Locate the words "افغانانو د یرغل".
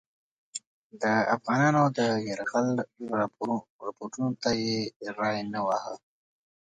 1.35-2.67